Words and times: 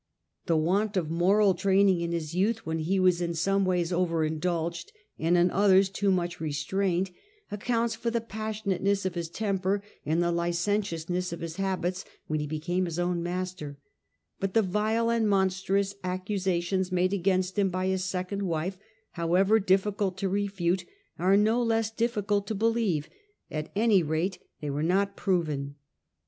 The 0.47 0.57
want 0.57 0.97
of 0.97 1.11
moral 1.11 1.53
training 1.53 2.01
in 2.01 2.11
his 2.11 2.33
youth, 2.33 2.65
when 2.65 2.79
he 2.79 2.99
was 2.99 3.21
in 3.21 3.35
some 3.35 3.65
ways 3.65 3.93
over 3.93 4.25
indulged, 4.25 4.91
and 5.19 5.37
in 5.37 5.51
others 5.51 5.89
too 5.91 6.09
much 6.09 6.41
restrained, 6.41 7.11
accounts 7.51 7.93
for 7.93 8.09
the 8.09 8.19
passion 8.19 8.71
ateness 8.71 9.05
of 9.05 9.13
his 9.13 9.29
temper, 9.29 9.83
and 10.03 10.19
the 10.23 10.31
licentiousness 10.31 11.31
of 11.31 11.41
his 11.41 11.57
habits 11.57 12.03
when 12.25 12.39
he 12.39 12.47
became 12.47 12.85
his 12.85 12.97
own 12.97 13.21
master; 13.21 13.77
but 14.39 14.55
the 14.55 14.63
vile 14.63 15.11
and 15.11 15.29
monstrous 15.29 15.93
accusations 16.03 16.91
made 16.91 17.13
against 17.13 17.59
him 17.59 17.69
by 17.69 17.85
his 17.85 18.03
second 18.03 18.41
wife, 18.41 18.79
however 19.11 19.59
difficult 19.59 20.17
to 20.17 20.27
refute, 20.27 20.83
are 21.19 21.37
no 21.37 21.61
less 21.61 21.91
diffi 21.91 22.25
cult 22.25 22.47
to 22.47 22.55
believe; 22.55 23.07
at 23.51 23.71
any 23.75 24.01
rate 24.01 24.39
they 24.61 24.69
were 24.71 24.81
not 24.81 25.15
proven. 25.15 25.75